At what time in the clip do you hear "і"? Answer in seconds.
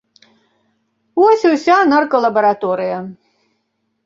1.49-1.51